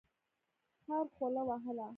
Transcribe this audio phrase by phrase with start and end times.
[0.83, 1.87] خر خوله وهله.